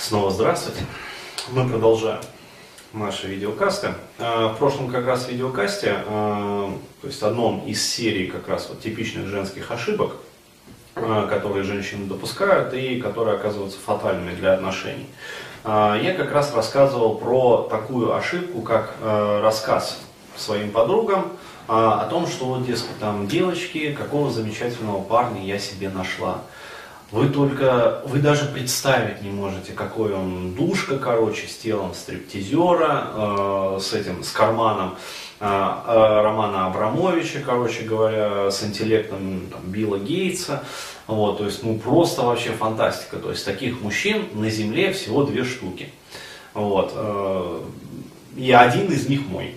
Снова 0.00 0.30
здравствуйте. 0.30 0.80
Мы 1.50 1.68
продолжаем 1.68 2.22
наши 2.94 3.26
видеокасты. 3.26 3.88
А, 4.18 4.48
в 4.48 4.56
прошлом 4.56 4.88
как 4.88 5.06
раз 5.06 5.28
видеокасте, 5.28 5.94
а, 6.06 6.72
то 7.02 7.06
есть 7.06 7.22
одном 7.22 7.66
из 7.66 7.86
серий 7.86 8.26
как 8.26 8.48
раз 8.48 8.70
вот 8.70 8.80
типичных 8.80 9.26
женских 9.26 9.70
ошибок, 9.70 10.12
а, 10.94 11.26
которые 11.26 11.64
женщины 11.64 12.06
допускают 12.06 12.72
и 12.72 12.98
которые 12.98 13.36
оказываются 13.36 13.78
фатальными 13.78 14.34
для 14.34 14.54
отношений. 14.54 15.06
Я 15.66 16.14
как 16.16 16.32
раз 16.32 16.54
рассказывал 16.54 17.16
про 17.16 17.68
такую 17.70 18.16
ошибку, 18.16 18.62
как 18.62 18.94
рассказ 19.02 20.00
своим 20.34 20.70
подругам 20.70 21.32
о 21.68 22.06
том, 22.06 22.26
что, 22.26 22.56
дескать, 22.66 22.98
там 22.98 23.28
девочки, 23.28 23.92
какого 23.92 24.30
замечательного 24.30 25.02
парня 25.02 25.44
я 25.44 25.58
себе 25.58 25.90
нашла. 25.90 26.40
Вы 27.10 27.28
только, 27.28 28.02
вы 28.06 28.20
даже 28.20 28.46
представить 28.46 29.22
не 29.22 29.30
можете, 29.30 29.72
какой 29.72 30.14
он 30.14 30.54
душка, 30.54 30.96
короче, 30.96 31.48
с 31.48 31.56
телом 31.56 31.92
стриптизера, 31.92 33.08
э, 33.12 33.78
с 33.80 33.92
этим, 33.92 34.22
с 34.22 34.30
карманом 34.30 34.94
э, 35.40 35.44
э, 35.44 36.20
Романа 36.22 36.66
Абрамовича, 36.66 37.40
короче 37.44 37.82
говоря, 37.82 38.52
с 38.52 38.62
интеллектом 38.62 39.48
там, 39.50 39.60
Билла 39.64 39.98
Гейтса. 39.98 40.62
Вот, 41.08 41.38
то 41.38 41.46
есть, 41.46 41.64
ну, 41.64 41.76
просто 41.78 42.22
вообще 42.22 42.50
фантастика. 42.50 43.16
То 43.16 43.30
есть, 43.30 43.44
таких 43.44 43.80
мужчин 43.80 44.26
на 44.34 44.48
Земле 44.48 44.92
всего 44.92 45.24
две 45.24 45.42
штуки. 45.42 45.92
Вот, 46.54 46.92
э, 46.94 47.60
и 48.36 48.52
один 48.52 48.86
из 48.86 49.08
них 49.08 49.26
мой. 49.26 49.56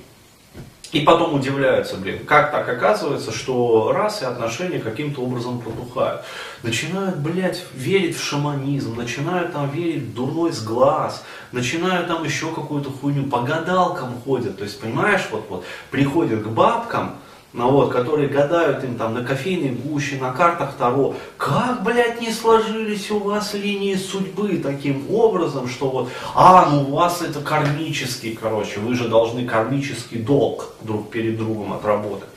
И 0.94 1.00
потом 1.00 1.34
удивляются, 1.34 1.98
блин, 1.98 2.24
как 2.24 2.52
так 2.52 2.70
оказывается, 2.70 3.32
что 3.32 3.92
раз 3.92 4.22
и 4.22 4.26
отношения 4.26 4.78
каким-то 4.78 5.22
образом 5.22 5.60
протухают. 5.60 6.22
Начинают, 6.62 7.18
блядь, 7.18 7.66
верить 7.74 8.16
в 8.16 8.24
шаманизм, 8.24 8.96
начинают 8.96 9.54
там 9.54 9.72
верить 9.72 10.04
в 10.04 10.14
дурной 10.14 10.52
сглаз, 10.52 11.26
начинают 11.52 12.08
там 12.08 12.24
еще 12.24 12.54
какую-то 12.54 12.92
хуйню, 12.92 13.26
по 13.26 13.42
гадалкам 13.42 14.22
ходят. 14.24 14.60
То 14.60 14.66
есть, 14.66 14.80
понимаешь, 14.80 15.24
вот, 15.32 15.48
вот, 15.50 15.66
приходят 15.90 16.44
к 16.44 16.48
бабкам, 16.48 17.16
ну 17.54 17.70
вот, 17.70 17.92
которые 17.92 18.28
гадают 18.28 18.84
им 18.84 18.96
там 18.96 19.14
на 19.14 19.24
кофейной 19.24 19.70
гуще, 19.70 20.18
на 20.18 20.32
картах 20.32 20.74
Таро, 20.76 21.16
как, 21.38 21.84
блядь, 21.84 22.20
не 22.20 22.32
сложились 22.32 23.12
у 23.12 23.20
вас 23.20 23.54
линии 23.54 23.96
судьбы 23.96 24.58
таким 24.58 25.06
образом, 25.14 25.68
что 25.68 25.90
вот, 25.90 26.10
а, 26.34 26.68
ну 26.72 26.90
у 26.90 26.96
вас 26.96 27.22
это 27.22 27.42
кармический, 27.42 28.36
короче, 28.36 28.80
вы 28.80 28.96
же 28.96 29.08
должны 29.08 29.46
кармический 29.46 30.18
долг 30.18 30.74
друг 30.82 31.12
перед 31.12 31.38
другом 31.38 31.74
отработать. 31.74 32.30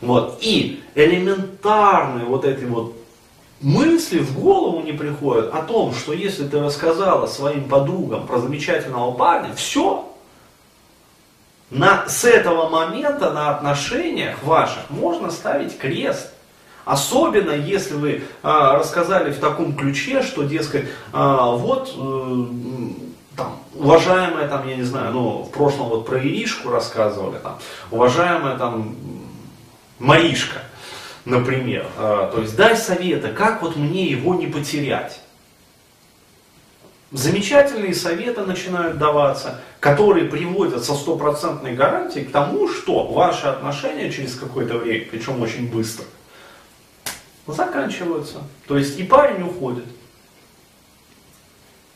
Вот, 0.00 0.38
и 0.40 0.80
элементарные 0.94 2.24
вот 2.24 2.44
эти 2.44 2.64
вот 2.64 2.96
мысли 3.60 4.20
в 4.20 4.38
голову 4.38 4.80
не 4.82 4.92
приходят 4.92 5.52
о 5.52 5.62
том, 5.62 5.92
что 5.92 6.12
если 6.12 6.46
ты 6.46 6.60
рассказала 6.60 7.26
своим 7.26 7.64
подругам 7.68 8.26
про 8.26 8.38
замечательного 8.38 9.12
парня, 9.12 9.54
все, 9.54 10.11
на, 11.72 12.06
с 12.06 12.24
этого 12.24 12.68
момента 12.68 13.30
на 13.30 13.50
отношениях 13.50 14.42
ваших 14.42 14.90
можно 14.90 15.30
ставить 15.30 15.78
крест. 15.78 16.30
Особенно 16.84 17.52
если 17.52 17.94
вы 17.94 18.24
а, 18.42 18.76
рассказали 18.76 19.32
в 19.32 19.38
таком 19.38 19.74
ключе, 19.74 20.22
что, 20.22 20.42
дескать, 20.42 20.86
а, 21.12 21.52
вот, 21.52 21.94
э, 21.96 22.44
там, 23.36 23.56
уважаемая, 23.74 24.48
там, 24.48 24.68
я 24.68 24.76
не 24.76 24.82
знаю, 24.82 25.12
ну, 25.12 25.42
в 25.44 25.50
прошлом 25.50 25.88
вот 25.88 26.06
про 26.06 26.18
Иришку 26.18 26.70
рассказывали, 26.70 27.38
там, 27.38 27.58
уважаемая, 27.92 28.58
там, 28.58 28.96
Маришка, 30.00 30.58
например, 31.24 31.86
а, 31.96 32.30
то 32.34 32.40
есть 32.40 32.56
дай 32.56 32.76
советы, 32.76 33.28
как 33.28 33.62
вот 33.62 33.76
мне 33.76 34.06
его 34.06 34.34
не 34.34 34.48
потерять 34.48 35.20
замечательные 37.12 37.94
советы 37.94 38.42
начинают 38.42 38.98
даваться, 38.98 39.60
которые 39.80 40.26
приводят 40.26 40.84
со 40.84 40.94
стопроцентной 40.94 41.74
гарантией 41.74 42.24
к 42.24 42.32
тому, 42.32 42.68
что 42.68 43.06
ваши 43.06 43.46
отношения 43.46 44.10
через 44.10 44.34
какое-то 44.34 44.78
время, 44.78 45.06
причем 45.10 45.40
очень 45.42 45.70
быстро, 45.70 46.04
заканчиваются. 47.46 48.38
То 48.66 48.78
есть 48.78 48.98
и 48.98 49.02
парень 49.02 49.42
уходит, 49.42 49.84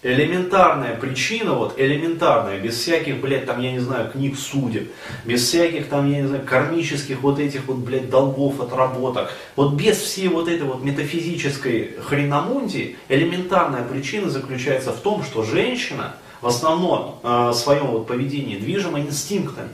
элементарная 0.07 0.95
причина, 0.95 1.55
вот 1.55 1.75
элементарная, 1.79 2.61
без 2.61 2.77
всяких, 2.77 3.21
блядь, 3.21 3.45
там, 3.45 3.61
я 3.61 3.73
не 3.73 3.81
знаю, 3.81 4.09
книг 4.11 4.39
судеб, 4.39 4.93
без 5.25 5.43
всяких 5.43 5.89
там, 5.89 6.09
я 6.11 6.21
не 6.23 6.29
знаю, 6.29 6.45
кармических 6.47 7.21
вот 7.23 7.41
этих 7.41 7.67
вот, 7.67 7.79
блядь, 7.79 8.09
долгов, 8.09 8.61
отработок, 8.61 9.33
вот 9.57 9.75
без 9.75 9.97
всей 9.97 10.29
вот 10.29 10.49
этой 10.49 10.63
вот 10.63 10.85
метафизической 10.85 11.97
хреномунтии, 12.05 12.97
элементарная 13.09 13.83
причина 13.83 14.31
заключается 14.31 14.93
в 14.93 15.01
том, 15.01 15.25
что 15.25 15.43
женщина 15.43 16.15
в 16.41 16.47
основном 16.47 17.19
э, 17.25 17.53
своем 17.55 17.89
вот 17.89 18.07
поведении 18.07 18.57
движима 18.57 19.01
инстинктами. 19.01 19.71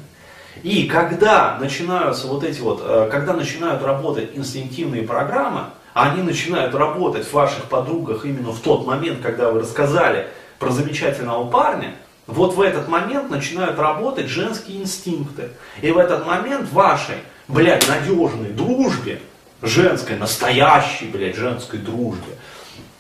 И 0.63 0.85
когда 0.85 1.59
начинаются 1.61 2.27
вот 2.29 2.43
эти 2.45 2.61
вот, 2.61 2.81
э, 2.83 3.09
когда 3.11 3.35
начинают 3.35 3.83
работать 3.83 4.31
инстинктивные 4.35 5.03
программы, 5.03 5.65
они 5.95 6.23
начинают 6.23 6.75
работать 6.75 7.27
в 7.27 7.33
ваших 7.33 7.65
подругах 7.65 8.25
именно 8.25 8.53
в 8.53 8.61
тот 8.61 8.87
момент, 8.87 9.21
когда 9.23 9.51
вы 9.51 9.61
рассказали 9.61 10.29
про 10.59 10.71
замечательного 10.71 11.49
парня, 11.49 11.95
вот 12.27 12.55
в 12.55 12.61
этот 12.61 12.89
момент 12.89 13.31
начинают 13.31 13.79
работать 13.79 14.29
женские 14.29 14.81
инстинкты. 14.81 15.51
И 15.81 15.91
в 15.91 15.99
этот 15.99 16.27
момент 16.27 16.71
вашей, 16.73 17.17
блядь, 17.49 17.87
надежной 17.89 18.51
дружбе, 18.51 19.21
женской, 19.61 20.17
настоящей, 20.17 21.07
блядь, 21.07 21.37
женской 21.37 21.79
дружбе, 21.79 22.39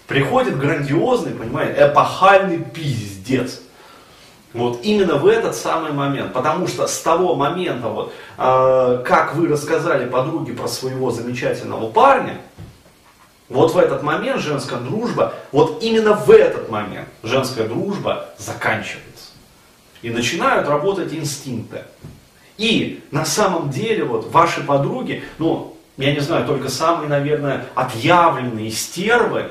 приходит 0.06 0.58
грандиозный, 0.58 1.32
понимаете, 1.32 1.86
эпохальный 1.86 2.58
пиздец. 2.58 3.60
Вот 4.52 4.81
именно 4.82 5.16
в 5.16 5.26
этот 5.26 5.56
самый 5.56 5.92
момент, 5.92 6.34
потому 6.34 6.66
что 6.66 6.86
с 6.86 7.00
того 7.00 7.34
момента, 7.34 7.88
вот, 7.88 8.12
э, 8.36 9.02
как 9.06 9.34
вы 9.34 9.48
рассказали 9.48 10.06
подруге 10.06 10.52
про 10.52 10.69
своего 10.69 11.10
замечательного 11.10 11.91
парня, 11.91 12.38
вот 13.52 13.74
в 13.74 13.78
этот 13.78 14.02
момент 14.02 14.40
женская 14.40 14.78
дружба, 14.78 15.34
вот 15.52 15.82
именно 15.82 16.14
в 16.14 16.30
этот 16.30 16.68
момент 16.70 17.08
женская 17.22 17.68
дружба 17.68 18.30
заканчивается. 18.38 19.02
И 20.00 20.10
начинают 20.10 20.68
работать 20.68 21.12
инстинкты. 21.12 21.82
И 22.58 23.02
на 23.10 23.24
самом 23.24 23.70
деле 23.70 24.04
вот 24.04 24.30
ваши 24.30 24.62
подруги, 24.62 25.22
ну, 25.38 25.76
я 25.96 26.12
не 26.12 26.20
знаю, 26.20 26.46
только 26.46 26.68
самые, 26.68 27.08
наверное, 27.08 27.66
отъявленные 27.74 28.70
стервы 28.70 29.50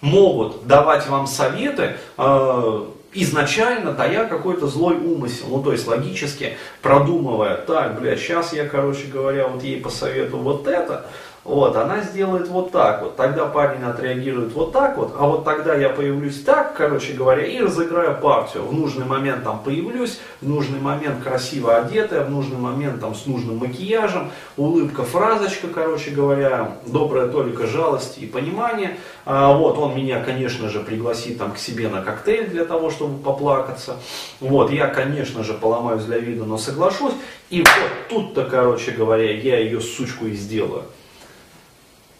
могут 0.00 0.66
давать 0.66 1.06
вам 1.08 1.26
советы, 1.26 1.96
э, 2.18 2.86
изначально 3.14 3.92
тая 3.94 4.26
какой-то 4.26 4.66
злой 4.66 4.96
умысел, 4.96 5.46
ну 5.48 5.62
то 5.62 5.72
есть 5.72 5.86
логически 5.86 6.56
продумывая, 6.80 7.56
так, 7.56 8.00
блядь, 8.00 8.18
сейчас 8.18 8.52
я, 8.52 8.66
короче 8.66 9.06
говоря, 9.06 9.48
вот 9.48 9.62
ей 9.62 9.80
посоветую 9.80 10.42
вот 10.42 10.66
это, 10.66 11.06
вот, 11.44 11.76
она 11.76 12.02
сделает 12.02 12.46
вот 12.46 12.70
так 12.70 13.02
вот, 13.02 13.16
тогда 13.16 13.46
парень 13.46 13.82
отреагирует 13.82 14.52
вот 14.52 14.72
так 14.72 14.96
вот, 14.96 15.12
а 15.18 15.26
вот 15.26 15.44
тогда 15.44 15.74
я 15.74 15.88
появлюсь 15.88 16.40
так, 16.42 16.76
короче 16.76 17.14
говоря, 17.14 17.44
и 17.44 17.58
разыграю 17.58 18.20
партию. 18.20 18.62
В 18.64 18.72
нужный 18.72 19.04
момент 19.04 19.42
там 19.42 19.60
появлюсь, 19.64 20.20
в 20.40 20.48
нужный 20.48 20.78
момент 20.78 21.20
красиво 21.22 21.76
одетая, 21.76 22.24
в 22.24 22.30
нужный 22.30 22.58
момент 22.58 23.00
там 23.00 23.16
с 23.16 23.26
нужным 23.26 23.56
макияжем, 23.56 24.30
улыбка, 24.56 25.02
фразочка, 25.02 25.66
короче 25.66 26.12
говоря, 26.12 26.76
добрая 26.86 27.26
толика 27.26 27.66
жалости 27.66 28.20
и 28.20 28.26
понимания. 28.26 28.96
А, 29.24 29.52
вот, 29.52 29.78
он 29.78 29.96
меня, 29.96 30.22
конечно 30.22 30.68
же, 30.68 30.78
пригласит 30.78 31.38
там 31.38 31.52
к 31.52 31.58
себе 31.58 31.88
на 31.88 32.02
коктейль 32.02 32.50
для 32.50 32.64
того, 32.64 32.90
чтобы 32.90 33.18
поплакаться. 33.18 33.96
Вот, 34.38 34.70
я, 34.70 34.86
конечно 34.86 35.42
же, 35.42 35.54
поломаюсь 35.54 36.04
для 36.04 36.18
вида, 36.18 36.44
но 36.44 36.56
соглашусь. 36.56 37.14
И 37.50 37.62
вот 37.62 38.08
тут-то, 38.08 38.44
короче 38.44 38.92
говоря, 38.92 39.36
я 39.36 39.58
ее 39.58 39.80
сучку 39.80 40.26
и 40.26 40.34
сделаю 40.34 40.84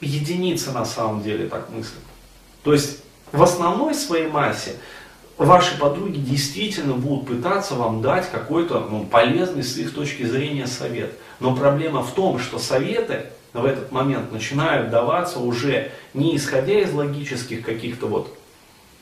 единицы 0.02 0.72
на 0.72 0.84
самом 0.84 1.22
деле 1.22 1.48
так 1.48 1.70
мыслят. 1.70 2.02
То 2.62 2.72
есть 2.72 2.98
в 3.32 3.42
основной 3.42 3.94
своей 3.94 4.28
массе 4.28 4.76
ваши 5.38 5.78
подруги 5.78 6.18
действительно 6.18 6.94
будут 6.94 7.26
пытаться 7.26 7.74
вам 7.74 8.02
дать 8.02 8.30
какой-то 8.30 8.86
ну, 8.90 9.04
полезный 9.04 9.62
с 9.62 9.76
их 9.76 9.94
точки 9.94 10.24
зрения 10.24 10.66
совет. 10.66 11.12
Но 11.40 11.56
проблема 11.56 12.02
в 12.02 12.12
том, 12.12 12.38
что 12.38 12.58
советы 12.58 13.26
в 13.52 13.64
этот 13.64 13.92
момент 13.92 14.32
начинают 14.32 14.90
даваться 14.90 15.38
уже 15.40 15.90
не 16.14 16.36
исходя 16.36 16.80
из 16.80 16.92
логических 16.92 17.64
каких-то 17.64 18.06
вот 18.06 18.36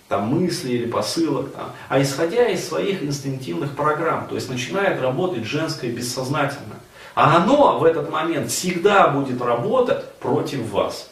там 0.09 0.27
мыслей 0.27 0.75
или 0.75 0.87
посылок, 0.87 1.53
там, 1.53 1.73
а 1.89 2.03
исходя 2.03 2.49
из 2.49 2.67
своих 2.67 3.01
инстинктивных 3.03 3.77
программ. 3.77 4.27
То 4.27 4.35
есть 4.35 4.51
начинает 4.51 5.01
работать 5.01 5.45
женское 5.45 5.91
бессознательное. 5.91 6.81
А 7.21 7.37
оно 7.37 7.79
в 7.79 7.85
этот 7.85 8.11
момент 8.11 8.51
всегда 8.51 9.09
будет 9.09 9.43
работать 9.43 10.11
против 10.15 10.71
вас. 10.71 11.11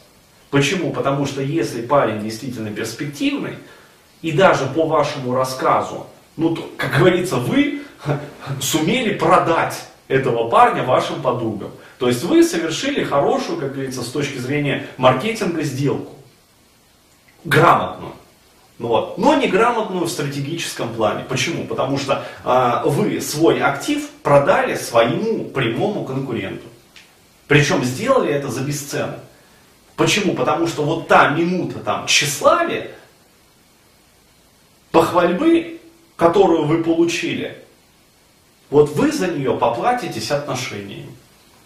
Почему? 0.48 0.90
Потому 0.90 1.26
что 1.26 1.42
если 1.42 1.82
парень 1.82 2.22
действительно 2.22 2.70
перспективный, 2.70 3.58
и 4.22 4.32
даже 4.32 4.64
по 4.64 4.86
вашему 4.86 5.34
рассказу, 5.34 6.06
ну, 6.38 6.54
то, 6.54 6.66
как 6.78 6.96
говорится, 6.96 7.36
вы 7.36 7.82
сумели 8.58 9.18
продать 9.18 9.84
этого 10.08 10.48
парня 10.48 10.82
вашим 10.82 11.20
подругам. 11.20 11.72
То 11.98 12.08
есть 12.08 12.24
вы 12.24 12.42
совершили 12.42 13.04
хорошую, 13.04 13.60
как 13.60 13.74
говорится, 13.74 14.02
с 14.02 14.08
точки 14.08 14.38
зрения 14.38 14.86
маркетинга 14.96 15.62
сделку. 15.62 16.14
Грамотно. 17.44 18.12
Ну 18.78 18.88
вот. 18.88 19.18
Но 19.18 19.34
неграмотную 19.34 20.04
в 20.04 20.10
стратегическом 20.10 20.94
плане. 20.94 21.24
Почему? 21.24 21.64
Потому 21.64 21.98
что 21.98 22.24
э, 22.44 22.82
вы 22.88 23.20
свой 23.20 23.60
актив 23.60 24.08
продали 24.22 24.76
своему 24.76 25.44
прямому 25.44 26.04
конкуренту. 26.04 26.66
Причем 27.48 27.82
сделали 27.82 28.32
это 28.32 28.48
за 28.48 28.62
бесценок. 28.62 29.20
Почему? 29.96 30.34
Потому 30.34 30.68
что 30.68 30.84
вот 30.84 31.08
та 31.08 31.30
минута 31.30 31.80
там 31.80 32.06
тщеславия, 32.06 32.92
похвальбы, 34.92 35.80
которую 36.14 36.66
вы 36.66 36.84
получили, 36.84 37.64
вот 38.70 38.90
вы 38.90 39.10
за 39.10 39.26
нее 39.28 39.56
поплатитесь 39.56 40.30
отношениями. 40.30 41.14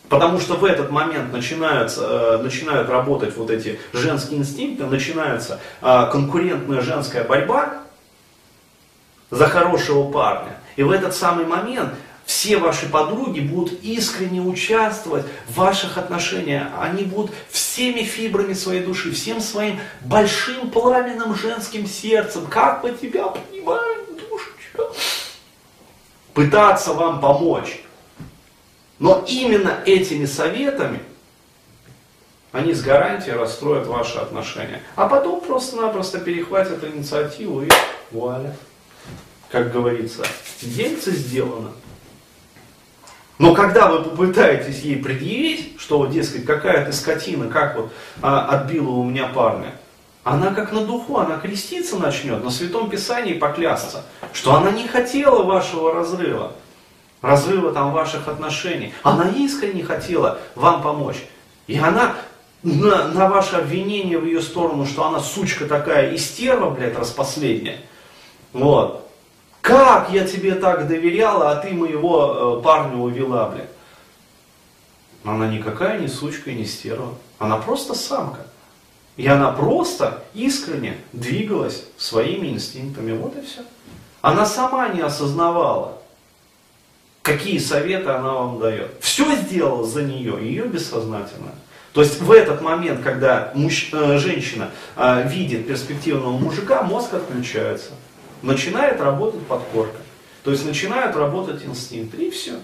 Потому 0.08 0.38
что 0.40 0.54
в 0.54 0.64
этот 0.64 0.90
момент 0.90 1.32
начинаются, 1.32 2.02
э, 2.02 2.42
начинают 2.42 2.88
работать 2.88 3.36
вот 3.36 3.50
эти 3.50 3.78
женские 3.92 4.40
инстинкты, 4.40 4.84
начинается 4.84 5.60
э, 5.80 6.08
конкурентная 6.12 6.82
женская 6.82 7.24
борьба 7.24 7.82
за 9.30 9.46
хорошего 9.46 10.10
парня. 10.10 10.58
И 10.76 10.82
в 10.82 10.90
этот 10.90 11.14
самый 11.14 11.46
момент 11.46 11.94
все 12.24 12.58
ваши 12.58 12.88
подруги 12.88 13.40
будут 13.40 13.82
искренне 13.82 14.40
участвовать 14.40 15.24
в 15.48 15.56
ваших 15.56 15.98
отношениях. 15.98 16.68
Они 16.78 17.04
будут 17.04 17.32
всеми 17.50 18.02
фибрами 18.02 18.52
своей 18.52 18.82
души, 18.82 19.12
всем 19.12 19.40
своим 19.40 19.80
большим 20.02 20.70
пламенным 20.70 21.34
женским 21.34 21.86
сердцем, 21.86 22.46
как 22.46 22.84
мы 22.84 22.92
тебя 22.92 23.28
понимаем, 23.28 24.06
душечка, 24.16 24.92
пытаться 26.34 26.92
вам 26.92 27.20
помочь. 27.20 27.82
Но 29.02 29.24
именно 29.26 29.80
этими 29.84 30.26
советами 30.26 31.00
они 32.52 32.72
с 32.72 32.82
гарантией 32.82 33.34
расстроят 33.34 33.88
ваши 33.88 34.16
отношения. 34.16 34.80
А 34.94 35.08
потом 35.08 35.40
просто-напросто 35.40 36.20
перехватят 36.20 36.84
инициативу 36.84 37.64
и 37.64 37.68
вуаля. 38.12 38.54
Как 39.50 39.72
говорится, 39.72 40.22
дельце 40.62 41.10
сделано. 41.10 41.72
Но 43.38 43.54
когда 43.54 43.88
вы 43.88 44.04
попытаетесь 44.04 44.82
ей 44.82 45.02
предъявить, 45.02 45.80
что, 45.80 46.06
дескать, 46.06 46.44
какая 46.44 46.86
ты 46.86 46.92
скотина, 46.92 47.48
как 47.48 47.74
вот 47.74 47.92
а, 48.20 48.46
отбила 48.50 48.90
у 48.90 49.02
меня 49.02 49.26
парня, 49.26 49.72
она 50.22 50.54
как 50.54 50.70
на 50.70 50.84
духу, 50.84 51.18
она 51.18 51.38
креститься 51.38 51.98
начнет, 51.98 52.44
на 52.44 52.50
Святом 52.50 52.88
Писании 52.88 53.34
поклясться, 53.34 54.04
что 54.32 54.54
она 54.54 54.70
не 54.70 54.86
хотела 54.86 55.42
вашего 55.42 55.92
разрыва 55.92 56.52
разрыва 57.22 57.72
там 57.72 57.92
ваших 57.92 58.28
отношений. 58.28 58.92
Она 59.02 59.30
искренне 59.30 59.82
хотела 59.82 60.38
вам 60.54 60.82
помочь. 60.82 61.24
И 61.66 61.78
она 61.78 62.16
на, 62.62 63.08
на 63.08 63.28
ваше 63.28 63.56
обвинение 63.56 64.18
в 64.18 64.26
ее 64.26 64.42
сторону, 64.42 64.84
что 64.84 65.06
она 65.06 65.20
сучка 65.20 65.66
такая 65.66 66.14
истерва, 66.14 66.70
блядь, 66.70 66.98
распоследняя. 66.98 67.78
Вот. 68.52 69.08
Как 69.60 70.10
я 70.10 70.26
тебе 70.26 70.56
так 70.56 70.88
доверяла, 70.88 71.52
а 71.52 71.56
ты 71.56 71.72
моего 71.72 72.58
э, 72.58 72.62
парня 72.62 72.96
увела, 72.96 73.48
блядь. 73.48 73.70
Она 75.24 75.46
никакая 75.46 76.00
не 76.00 76.08
сучка 76.08 76.50
и 76.50 76.54
не 76.54 76.66
стерва. 76.66 77.14
Она 77.38 77.56
просто 77.56 77.94
самка. 77.94 78.40
И 79.16 79.26
она 79.26 79.52
просто 79.52 80.24
искренне 80.34 80.96
двигалась 81.12 81.84
своими 81.96 82.48
инстинктами. 82.48 83.16
Вот 83.16 83.36
и 83.36 83.42
все. 83.42 83.60
Она 84.20 84.46
сама 84.46 84.88
не 84.88 85.00
осознавала, 85.00 85.98
какие 87.22 87.58
советы 87.58 88.10
она 88.10 88.32
вам 88.32 88.58
дает. 88.60 88.90
Все 89.00 89.34
сделала 89.36 89.86
за 89.86 90.02
нее, 90.02 90.38
ее 90.40 90.64
бессознательно. 90.64 91.52
То 91.92 92.00
есть 92.00 92.20
в 92.20 92.32
этот 92.32 92.62
момент, 92.62 93.02
когда 93.02 93.52
муж, 93.54 93.90
э, 93.92 94.18
э, 94.96 95.28
видит 95.28 95.66
перспективного 95.66 96.38
мужика, 96.38 96.82
мозг 96.82 97.14
отключается. 97.14 97.90
Начинает 98.40 99.00
работать 99.00 99.46
подкорка. 99.46 99.98
То 100.42 100.50
есть 100.50 100.64
начинают 100.64 101.14
работать 101.14 101.64
инстинкты, 101.64 102.24
и 102.24 102.30
все. 102.30 102.54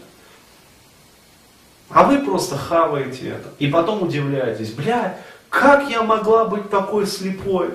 А 1.90 2.04
вы 2.04 2.18
просто 2.18 2.56
хаваете 2.56 3.28
это. 3.28 3.50
И 3.58 3.68
потом 3.68 4.02
удивляетесь, 4.02 4.72
блядь, 4.72 5.18
как 5.48 5.88
я 5.88 6.02
могла 6.02 6.46
быть 6.46 6.68
такой 6.70 7.06
слепой? 7.06 7.70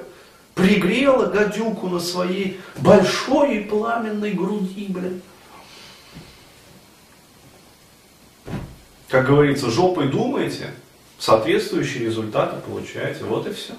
Пригрела 0.55 1.27
гадюку 1.27 1.87
на 1.87 1.99
своей 1.99 2.59
большой 2.77 3.57
и 3.57 3.63
пламенной 3.63 4.33
груди, 4.33 4.87
блядь. 4.89 5.21
Как 9.13 9.27
говорится, 9.27 9.69
жопой 9.69 10.07
думаете, 10.07 10.71
соответствующие 11.19 12.05
результаты 12.05 12.55
получаете. 12.65 13.25
Вот 13.25 13.45
и 13.45 13.53
все. 13.53 13.73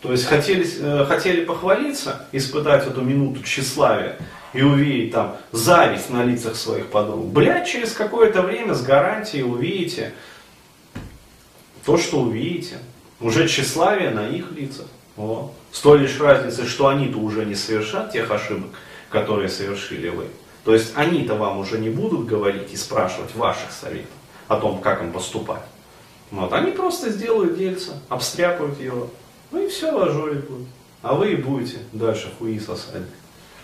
То 0.00 0.12
есть 0.12 0.24
хотели, 0.24 0.66
э, 0.80 1.04
хотели 1.04 1.44
похвалиться, 1.44 2.26
испытать 2.32 2.86
эту 2.86 3.02
минуту 3.02 3.42
тщеславия 3.42 4.16
и 4.54 4.62
увидеть 4.62 5.12
там 5.12 5.36
зависть 5.52 6.08
на 6.08 6.24
лицах 6.24 6.56
своих 6.56 6.86
подруг. 6.86 7.26
Блядь, 7.26 7.68
через 7.68 7.92
какое-то 7.92 8.40
время 8.40 8.72
с 8.72 8.82
гарантией 8.82 9.42
увидите 9.42 10.14
то, 11.84 11.98
что 11.98 12.22
увидите. 12.22 12.78
Уже 13.20 13.46
тщеславие 13.46 14.08
на 14.08 14.26
их 14.26 14.52
лицах. 14.52 14.86
Вот. 15.16 15.52
С 15.70 15.80
той 15.80 15.98
лишь 15.98 16.18
разницей, 16.18 16.64
что 16.64 16.88
они-то 16.88 17.18
уже 17.18 17.44
не 17.44 17.56
совершат 17.56 18.10
тех 18.10 18.30
ошибок, 18.30 18.70
которые 19.10 19.50
совершили 19.50 20.08
вы. 20.08 20.28
То 20.64 20.74
есть 20.74 20.92
они-то 20.94 21.34
вам 21.34 21.58
уже 21.58 21.78
не 21.78 21.90
будут 21.90 22.26
говорить 22.26 22.72
и 22.72 22.76
спрашивать 22.76 23.34
ваших 23.34 23.72
советов 23.72 24.10
о 24.48 24.56
том, 24.56 24.80
как 24.80 25.02
им 25.02 25.12
поступать. 25.12 25.62
Вот, 26.30 26.52
они 26.52 26.72
просто 26.72 27.10
сделают 27.10 27.58
дельца, 27.58 27.92
обстряпают 28.08 28.80
его, 28.80 29.10
ну 29.50 29.62
и 29.62 29.68
все, 29.68 29.90
ложой 29.90 30.36
будет. 30.36 30.68
А 31.02 31.14
вы 31.14 31.32
и 31.32 31.36
будете 31.36 31.78
дальше 31.92 32.32
хуи 32.38 32.58
сосать. 32.58 33.02